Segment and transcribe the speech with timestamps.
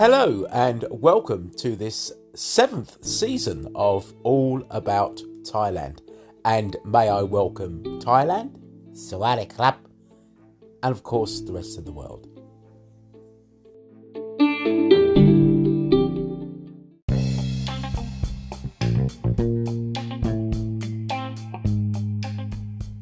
[0.00, 6.00] Hello, and welcome to this seventh season of All About Thailand.
[6.46, 8.58] And may I welcome Thailand,
[8.92, 9.76] Sawari Club,
[10.82, 12.28] and of course the rest of the world.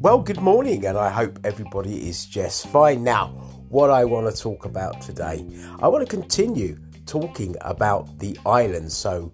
[0.01, 3.05] Well, good morning, and I hope everybody is just fine.
[3.05, 3.29] Now,
[3.69, 5.47] what I want to talk about today,
[5.81, 6.77] I want to continue
[7.09, 8.93] talking about the island.
[8.93, 9.33] So,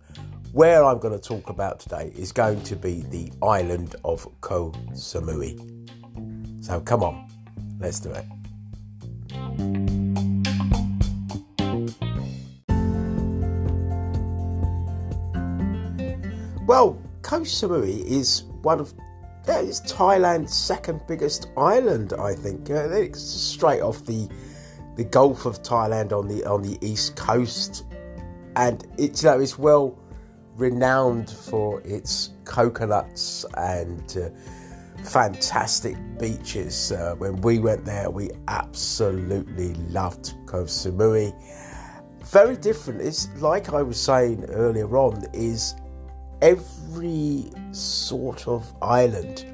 [0.52, 4.72] where I'm going to talk about today is going to be the island of Koh
[4.92, 5.58] Samui.
[6.64, 7.28] So, come on,
[7.80, 8.24] let's do it.
[16.66, 18.94] Well, Koh Samui is one of
[19.46, 22.70] yeah, it's Thailand's second biggest island, I think.
[22.70, 24.26] It's straight off the
[24.96, 27.84] the Gulf of Thailand on the on the east coast,
[28.56, 29.98] and it's you know it's well
[30.56, 36.92] renowned for its coconuts and uh, fantastic beaches.
[36.92, 41.32] Uh, when we went there, we absolutely loved Koh Samui.
[42.24, 43.00] Very different.
[43.00, 45.24] It's like I was saying earlier on.
[45.32, 45.74] Is
[46.40, 49.46] every sort of island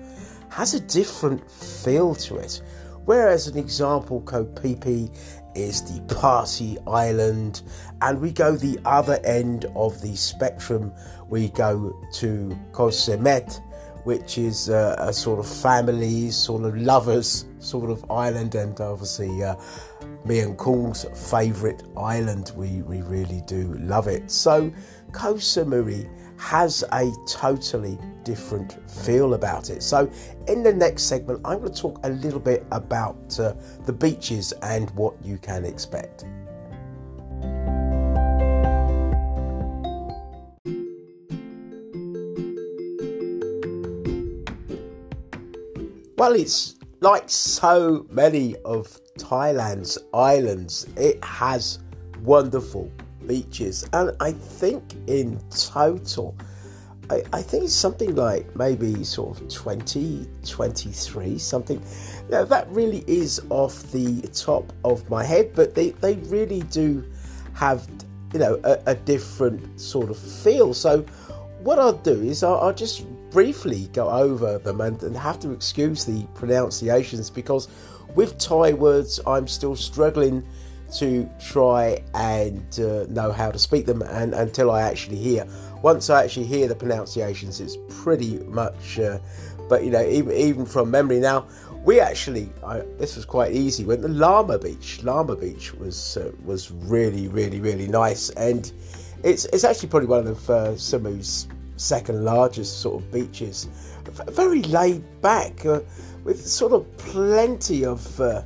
[0.51, 2.61] has a different feel to it.
[3.05, 5.11] Whereas an example, Phi Phi
[5.55, 7.62] is the party island,
[8.03, 10.93] and we go the other end of the spectrum.
[11.28, 13.61] We go to Koh Samet,
[14.05, 19.43] which is a, a sort of family, sort of lovers sort of island, and obviously
[19.43, 19.56] uh,
[20.25, 22.53] me and Kung's favourite island.
[22.56, 24.31] We we really do love it.
[24.31, 24.73] So
[25.12, 26.09] Koh Samui
[26.41, 29.83] has a totally different feel about it.
[29.83, 30.11] So,
[30.49, 33.53] in the next segment, I'm going to talk a little bit about uh,
[33.85, 36.25] the beaches and what you can expect.
[46.17, 51.81] Well, it's like so many of Thailand's islands, it has
[52.23, 52.91] wonderful
[53.31, 56.35] beaches, and I think in total,
[57.11, 61.81] I, I think it's something like maybe sort of 20, 23, something.
[62.29, 67.09] Now, that really is off the top of my head, but they, they really do
[67.55, 67.87] have,
[68.33, 70.75] you know, a, a different sort of feel.
[70.75, 71.03] So,
[71.61, 75.53] what I'll do is I'll, I'll just briefly go over them and, and, have to
[75.53, 77.69] excuse the pronunciations because
[78.17, 80.45] with Thai words I'm still struggling
[80.99, 85.47] to try and uh, know how to speak them and until I actually hear.
[85.83, 88.99] Once I actually hear the pronunciations, it's pretty much.
[88.99, 89.19] Uh,
[89.69, 91.47] but you know, even even from memory now,
[91.84, 93.84] we actually I, this was quite easy.
[93.84, 95.00] Went to Lamai Beach.
[95.03, 98.71] Lamai Beach was uh, was really really really nice, and
[99.23, 101.47] it's it's actually probably one of uh, Samui's
[101.77, 103.69] second largest sort of beaches.
[104.29, 105.81] Very laid back, uh,
[106.25, 108.43] with sort of plenty of uh,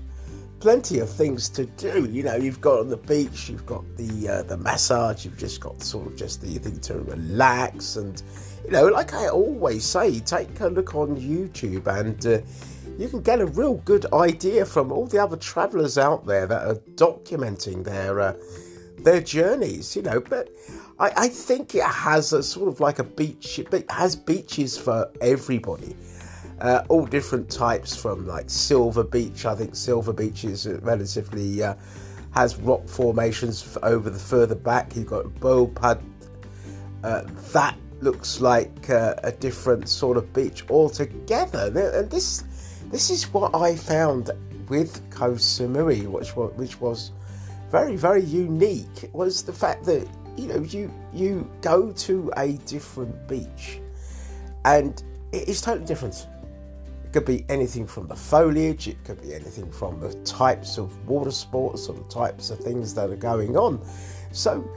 [0.65, 2.09] plenty of things to do.
[2.11, 5.61] You know, you've got on the beach, you've got the uh, the massage, you've just
[5.61, 8.23] got sort of just the thing to relax, and
[8.65, 12.27] you know, like I always say, take a look on YouTube and.
[12.27, 12.41] Uh,
[12.97, 16.65] you can get a real good idea from all the other travellers out there that
[16.65, 18.35] are documenting their uh,
[18.99, 20.21] their journeys, you know.
[20.21, 20.49] But
[21.01, 23.59] I, I, think it has a sort of like a beach.
[23.59, 25.97] It has beaches for everybody
[26.61, 29.45] uh, all different types from like Silver Beach.
[29.47, 31.75] I think Silver Beach is relatively uh,
[32.33, 34.95] has rock formations over the further back.
[34.97, 36.01] You've got Bo Pad.
[37.03, 37.23] Uh,
[37.53, 41.91] that looks like uh, a different sort of beach altogether.
[41.95, 42.45] And this
[42.91, 44.31] this is what I found
[44.69, 47.13] with Koh Samui, which was, which was
[47.71, 49.11] very very unique.
[49.13, 53.81] Was the fact that you know you you go to a different beach
[54.65, 56.27] and it is totally different
[57.15, 61.31] could be anything from the foliage, it could be anything from the types of water
[61.31, 63.81] sports or the types of things that are going on.
[64.33, 64.69] So,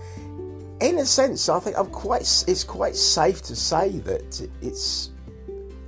[0.79, 2.21] in a sense, I think I'm quite.
[2.47, 5.09] It's quite safe to say that it's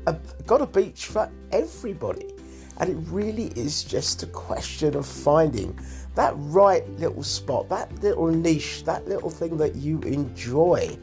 [0.08, 2.34] a, got a beach for everybody,
[2.78, 5.80] and it really is just a question of finding
[6.16, 10.98] that right little spot, that little niche, that little thing that you enjoy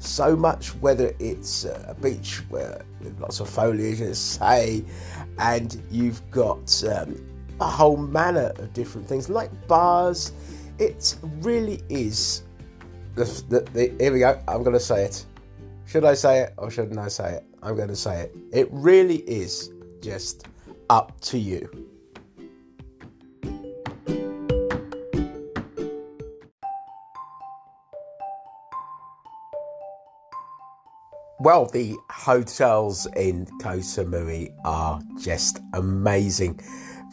[0.00, 4.84] so much, whether it's a beach where with lots of foliage, let's say,
[5.38, 7.16] and you've got um,
[7.60, 10.32] a whole manner of different things like bars.
[10.78, 12.42] It really is.
[13.14, 14.40] The, the, the, here we go.
[14.48, 15.24] I'm going to say it.
[15.86, 17.44] Should I say it or shouldn't I say it?
[17.62, 18.36] I'm going to say it.
[18.52, 20.46] It really is just
[20.88, 21.89] up to you.
[31.40, 36.60] Well, the hotels in Koh Samui are just amazing.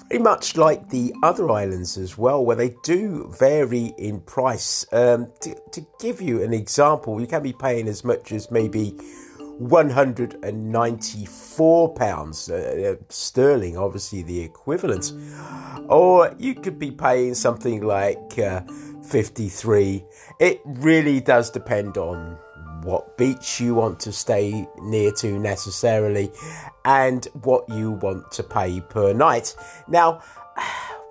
[0.10, 4.86] Very much like the other islands as well, where they do vary in price.
[4.92, 8.90] Um, to, to give you an example, you can be paying as much as maybe
[9.60, 15.14] 194 pounds uh, uh, sterling, obviously the equivalent,
[15.88, 18.60] or you could be paying something like uh,
[19.10, 20.04] 53.
[20.42, 22.38] It really does depend on
[22.84, 26.32] what beach you want to stay near to necessarily
[26.86, 29.56] and what you want to pay per night.
[29.88, 30.22] Now,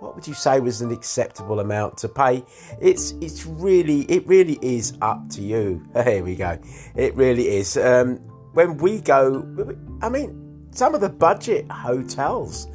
[0.00, 2.44] what would you say was an acceptable amount to pay?
[2.80, 5.86] It's it's really it really is up to you.
[6.04, 6.58] Here we go.
[6.94, 7.76] It really is.
[7.76, 8.16] Um,
[8.52, 12.68] when we go, I mean, some of the budget hotels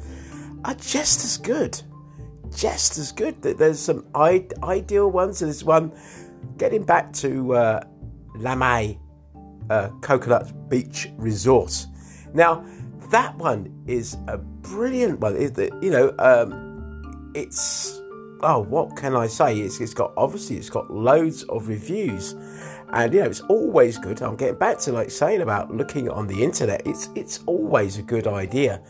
[0.64, 1.80] are just as good.
[2.54, 3.40] Just as good.
[3.42, 5.40] There's some ideal ones.
[5.40, 5.92] There's one
[6.58, 7.80] getting back to uh,
[8.36, 8.98] Lamai
[9.70, 11.86] uh, Coconut Beach Resort.
[12.34, 12.64] Now,
[13.10, 15.36] that one is a brilliant one.
[15.36, 18.00] It, you know, um, it's
[18.42, 19.58] oh, what can I say?
[19.58, 22.34] It's, it's got obviously it's got loads of reviews
[22.92, 24.20] and you know, it's always good.
[24.22, 26.86] I'm getting back to like saying about looking on the internet.
[26.86, 28.82] It's it's always a good idea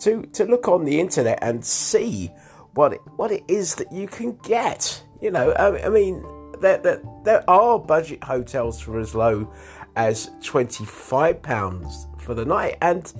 [0.00, 2.30] to to look on the internet and see
[2.74, 5.02] what it, what it is that you can get.
[5.20, 6.24] You know, I, I mean,
[6.60, 9.52] there, there there are budget hotels for as low
[9.96, 13.12] as twenty five pounds for the night, and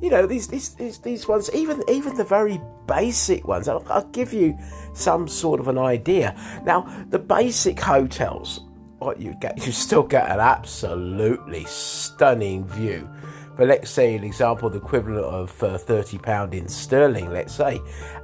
[0.00, 3.68] you know these, these these these ones, even even the very basic ones.
[3.68, 4.58] I'll, I'll give you
[4.94, 6.36] some sort of an idea.
[6.64, 8.60] Now, the basic hotels
[8.98, 13.08] what you get, you still get an absolutely stunning view.
[13.56, 17.80] But let's say, an example, the equivalent of uh, thirty pound in sterling, let's say,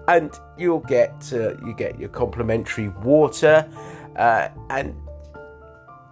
[0.09, 3.69] and you'll get uh, you get your complimentary water
[4.19, 4.95] uh, and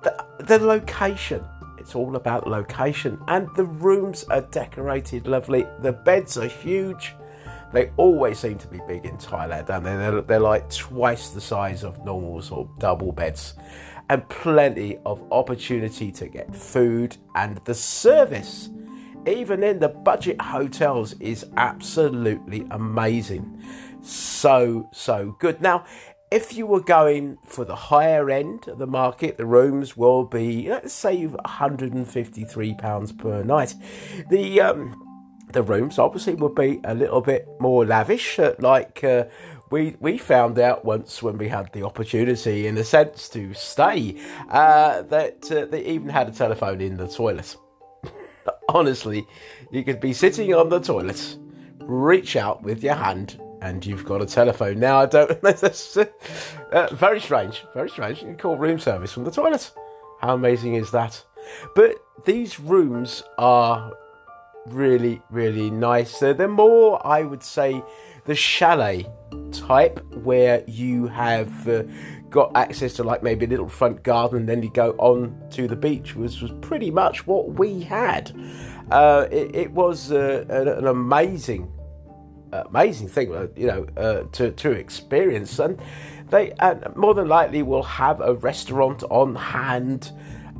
[0.02, 1.44] the, the location.
[1.78, 5.66] It's all about location, and the rooms are decorated lovely.
[5.82, 7.14] The beds are huge.
[7.72, 11.84] They always seem to be big in Thailand, and they're, they're like twice the size
[11.84, 13.54] of normal sort of double beds
[14.08, 18.70] and plenty of opportunity to get food and the service
[19.26, 23.60] even in the budget hotels is absolutely amazing
[24.00, 25.84] so so good now
[26.30, 30.68] if you were going for the higher end of the market the rooms will be
[30.68, 33.74] let's say 153 pounds per night
[34.30, 35.02] the um
[35.52, 39.24] the rooms obviously would be a little bit more lavish like uh,
[39.70, 44.16] we we found out once when we had the opportunity, in a sense, to stay,
[44.50, 47.56] uh, that uh, they even had a telephone in the toilet.
[48.68, 49.26] Honestly,
[49.72, 51.36] you could be sitting on the toilet,
[51.80, 54.78] reach out with your hand, and you've got a telephone.
[54.78, 55.40] Now, I don't.
[55.42, 56.06] That's uh,
[56.92, 57.64] very strange.
[57.74, 58.20] Very strange.
[58.20, 59.70] You can call room service from the toilet.
[60.20, 61.22] How amazing is that?
[61.74, 63.92] But these rooms are
[64.66, 66.18] really, really nice.
[66.18, 67.82] they're more, I would say,
[68.24, 69.06] the chalet
[69.52, 71.84] type where you have uh,
[72.30, 75.68] got access to like maybe a little front garden and then you go on to
[75.68, 78.32] the beach was, was pretty much what we had.
[78.90, 81.70] Uh, it, it, was uh, an, an, amazing,
[82.66, 85.58] amazing thing, uh, you know, uh, to, to experience.
[85.58, 85.80] And
[86.30, 90.12] they and more than likely will have a restaurant on hand.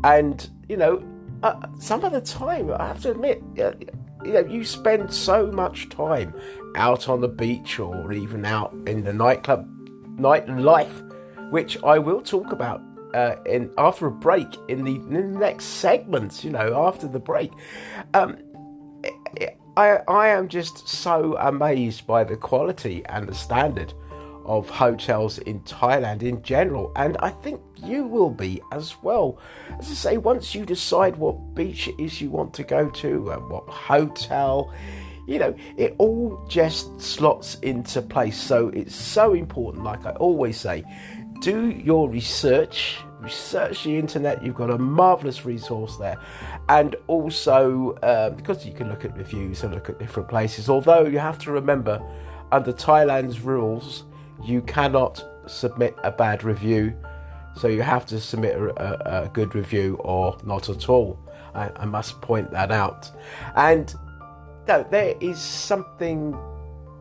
[0.05, 1.03] And, you know,
[1.43, 5.89] uh, some of the time, I have to admit, you know, you spend so much
[5.89, 6.35] time
[6.77, 9.69] out on the beach or even out in the nightclub
[10.17, 12.83] nightlife, which I will talk about
[13.15, 16.45] uh, in after a break in the, in the, next segment.
[16.45, 17.53] You know, after the break,
[18.15, 18.37] um,
[19.77, 23.93] I I am just so amazed by the quality and the standard
[24.47, 29.39] of hotels in Thailand in general, and I think you will be as well.
[29.79, 33.31] As I say, once you decide what beach it is you want to go to
[33.33, 34.73] and what hotel,
[35.27, 38.41] you know, it all just slots into place.
[38.41, 40.85] So it's so important, like I always say,
[41.41, 42.99] do your research.
[43.27, 46.17] Research the internet, you've got a marvelous resource there,
[46.69, 50.69] and also um, because you can look at reviews and look at different places.
[50.69, 52.01] Although you have to remember,
[52.53, 54.05] under Thailand's rules,
[54.45, 56.95] you cannot submit a bad review.
[57.57, 61.19] So you have to submit a, a good review or not at all.
[61.53, 63.11] I, I must point that out.
[63.57, 63.93] And
[64.69, 66.39] no, there is something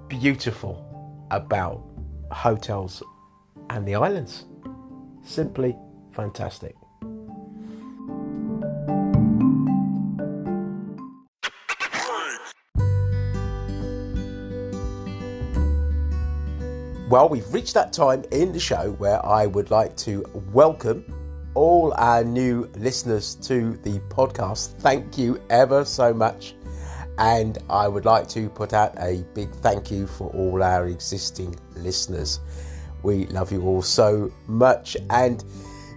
[0.07, 1.83] beautiful about
[2.31, 3.03] hotels
[3.69, 4.45] and the islands.
[5.23, 5.75] Simply
[6.15, 6.75] fantastic.
[17.07, 21.05] Well, we've reached that time in the show where I would like to welcome
[21.53, 24.79] all our new listeners to the podcast.
[24.79, 26.55] Thank you ever so much.
[27.17, 31.55] And I would like to put out a big thank you for all our existing
[31.75, 32.39] listeners.
[33.03, 34.97] We love you all so much.
[35.09, 35.43] And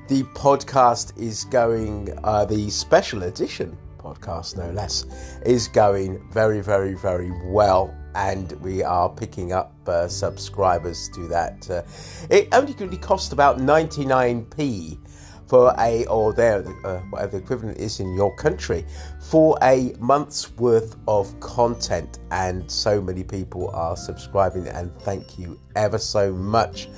[0.08, 5.04] the podcast is going, uh, the special edition podcast, no less,
[5.44, 7.94] is going very, very, very well.
[8.14, 11.70] And we are picking up uh, subscribers to that.
[11.70, 11.82] Uh,
[12.30, 14.98] it only really cost about 99p
[15.46, 18.84] for a or there uh, whatever the equivalent is in your country
[19.18, 25.58] for a month's worth of content and so many people are subscribing and thank you
[25.74, 26.88] ever so much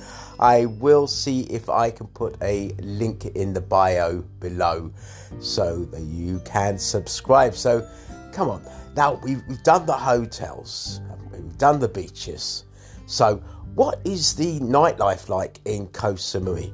[0.41, 4.91] i will see if i can put a link in the bio below
[5.39, 7.55] so that you can subscribe.
[7.55, 7.87] So
[8.31, 8.63] come on.
[8.95, 12.65] Now we've, we've done the hotels we've done the beaches.
[13.05, 13.37] So
[13.75, 16.73] what is the nightlife like in Koh Samui?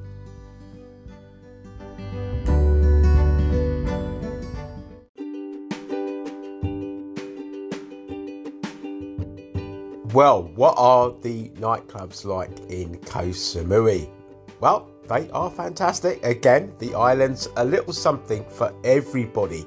[10.14, 14.10] Well, what are the nightclubs like in Koh Samui?
[14.58, 16.24] Well, they are fantastic.
[16.24, 19.66] Again, the island's a little something for everybody.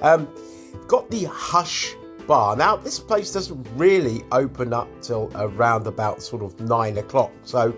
[0.00, 0.28] Um,
[0.88, 1.94] got the Hush
[2.26, 2.56] Bar.
[2.56, 7.74] Now, this place doesn't really open up till around about sort of nine o'clock, so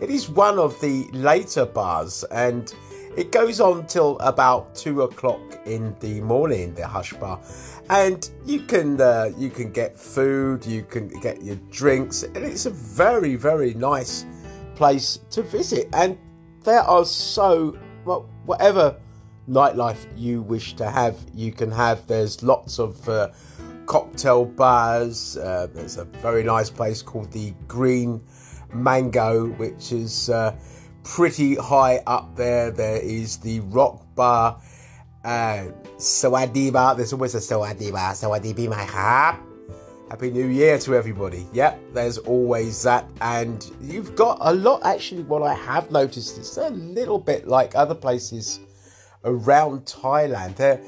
[0.00, 2.72] it is one of the later bars and
[3.18, 6.72] it goes on till about two o'clock in the morning.
[6.74, 7.40] The Hush Bar,
[7.90, 12.66] and you can uh, you can get food, you can get your drinks, and it's
[12.66, 14.26] a very very nice
[14.74, 15.88] place to visit.
[15.92, 16.18] And
[16.62, 18.96] there are so well, whatever
[19.48, 22.06] nightlife you wish to have, you can have.
[22.06, 23.30] There's lots of uh,
[23.86, 25.36] cocktail bars.
[25.36, 28.20] Uh, there's a very nice place called the Green
[28.72, 30.54] Mango, which is uh,
[31.04, 32.70] pretty high up there.
[32.70, 34.60] There is the Rock Bar,
[35.28, 36.94] uh, Sawadi Bar.
[36.94, 38.12] There's always a Sawadi Bar.
[38.12, 39.36] Sawadi be my heart.
[40.08, 41.46] Happy New Year to everybody.
[41.52, 43.06] Yep, there's always that.
[43.20, 47.74] And you've got a lot, actually, what I have noticed is a little bit like
[47.74, 48.60] other places
[49.24, 50.56] around Thailand.
[50.56, 50.80] There,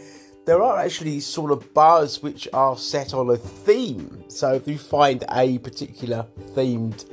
[0.47, 4.25] there are actually sort of bars which are set on a theme.
[4.29, 7.05] So if you find a particular themed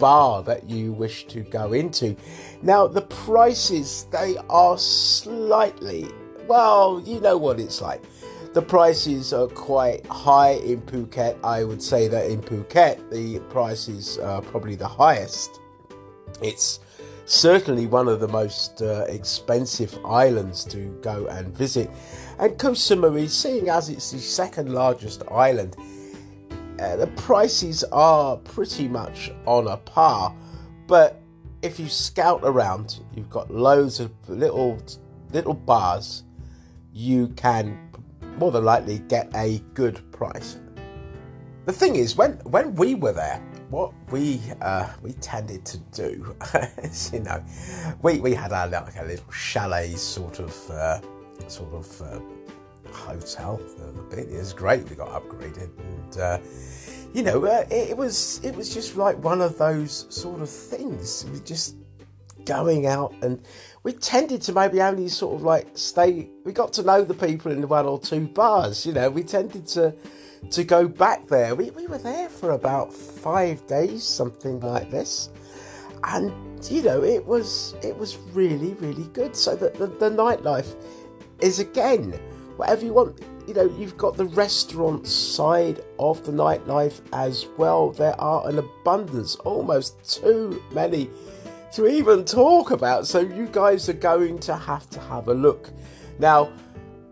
[0.00, 2.16] bar that you wish to go into.
[2.62, 6.10] Now, the prices, they are slightly,
[6.46, 8.02] well, you know what it's like.
[8.52, 11.36] The prices are quite high in Phuket.
[11.42, 15.60] I would say that in Phuket, the prices are probably the highest.
[16.40, 16.80] It's
[17.26, 21.90] certainly one of the most uh, expensive islands to go and visit.
[22.38, 25.76] And Koh Samui, seeing as it's the second largest island,
[26.78, 30.34] uh, the prices are pretty much on a par.
[30.86, 31.20] But
[31.62, 34.78] if you scout around, you've got loads of little
[35.32, 36.24] little bars.
[36.94, 37.90] You can
[38.38, 40.58] more than likely get a good price.
[41.66, 46.36] The thing is, when when we were there, what we uh, we tended to do
[46.78, 47.42] is, you know,
[48.02, 51.00] we, we had our like a little chalet sort of uh,
[51.48, 52.20] sort of uh,
[52.92, 53.60] hotel.
[54.12, 54.88] It was great.
[54.88, 56.38] We got upgraded, and uh,
[57.12, 60.50] you know, uh, it, it, was it was just like one of those sort of
[60.50, 61.26] things.
[61.32, 61.76] We just
[62.44, 63.40] going out, and
[63.82, 66.28] we tended to maybe only sort of like stay.
[66.44, 68.86] We got to know the people in the one or two bars.
[68.86, 69.94] You know, we tended to
[70.50, 71.54] to go back there.
[71.54, 75.30] We we were there for about five days, something like this,
[76.04, 76.32] and
[76.70, 79.36] you know, it was it was really really good.
[79.36, 80.76] So that the, the nightlife
[81.40, 82.12] is again
[82.56, 83.20] whatever you want.
[83.46, 87.90] You know, you've got the restaurant side of the nightlife as well.
[87.90, 91.10] There are an abundance, almost too many
[91.74, 93.06] to even talk about.
[93.06, 95.70] So you guys are going to have to have a look.
[96.20, 96.52] Now,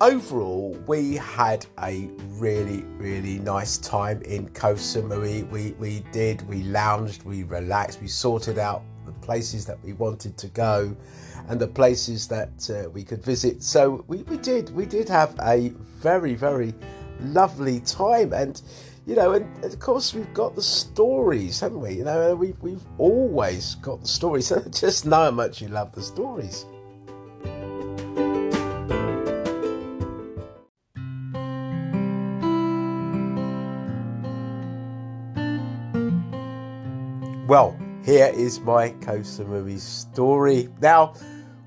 [0.01, 4.77] overall, we had a really, really nice time in Koh.
[5.51, 10.37] We, we did, we lounged, we relaxed, we sorted out the places that we wanted
[10.39, 10.97] to go
[11.49, 13.65] and the places that uh, we could visit.
[13.65, 16.73] So we, we did we did have a very very
[17.21, 18.63] lovely time, and
[19.07, 21.95] you know, and, of course we've got the stories, haven't we?
[21.95, 24.53] You know, we've we've always got the stories.
[24.71, 26.65] Just know how much you love the stories.
[37.49, 40.69] Well, here is my Koh Samui story.
[40.81, 41.15] Now,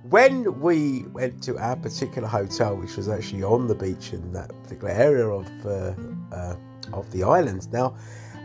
[0.10, 4.50] when we went to our particular hotel, which was actually on the beach in that
[4.64, 5.94] particular area of uh,
[6.32, 6.56] uh,
[6.94, 7.68] of the islands.
[7.72, 7.96] now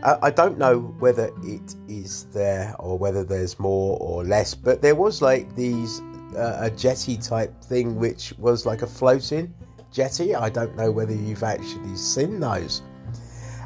[0.03, 4.95] I don't know whether it is there or whether there's more or less, but there
[4.95, 6.01] was like these
[6.35, 9.53] uh, a jetty type thing, which was like a floating
[9.91, 10.33] jetty.
[10.33, 12.81] I don't know whether you've actually seen those.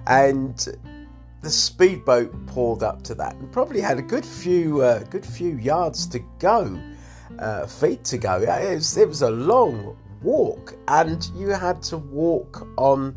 [0.08, 0.58] And
[1.42, 5.56] the speedboat pulled up to that and probably had a good few uh, good few
[5.58, 6.78] yards to go,
[7.40, 8.42] uh, feet to go.
[8.42, 13.16] It was, it was a long walk, and you had to walk on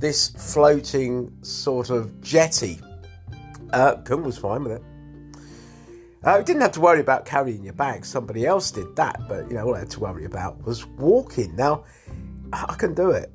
[0.00, 2.80] this floating sort of jetty.
[3.72, 4.82] Uh, was fine with it.
[6.26, 8.04] Uh, you didn't have to worry about carrying your bag.
[8.04, 11.54] Somebody else did that, but you know all I had to worry about was walking.
[11.56, 11.84] Now,
[12.52, 13.32] I can do it.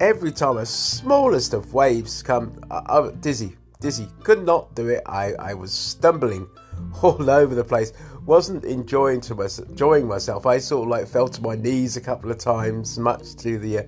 [0.00, 4.08] Every time a smallest of waves come, I, I, dizzy, dizzy.
[4.22, 5.02] Could not do it.
[5.06, 6.48] I, I was stumbling
[7.02, 7.92] all over the place.
[8.28, 10.44] Wasn't enjoying to myself, enjoying myself.
[10.44, 13.78] I sort of like fell to my knees a couple of times, much to the
[13.78, 13.82] uh,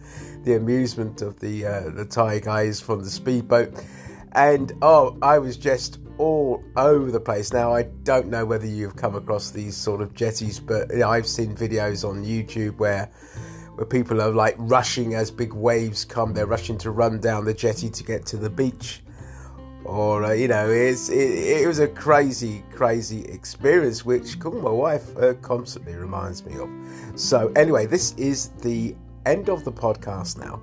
[0.44, 3.74] the amusement of the uh, the Thai guys from the speedboat.
[4.32, 7.52] And oh, I was just all over the place.
[7.52, 11.10] Now I don't know whether you've come across these sort of jetties, but you know,
[11.10, 13.10] I've seen videos on YouTube where
[13.74, 16.32] where people are like rushing as big waves come.
[16.32, 19.02] They're rushing to run down the jetty to get to the beach
[19.84, 25.16] or uh, you know, it's it, it, was a crazy, crazy experience, which my wife
[25.16, 26.68] uh, constantly reminds me of.
[27.14, 28.94] So anyway, this is the
[29.26, 30.62] end of the podcast now.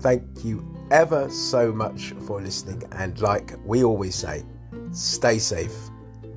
[0.00, 4.44] Thank you ever so much for listening, and like we always say,
[4.92, 5.74] stay safe.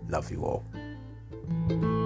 [0.08, 1.99] Love you all.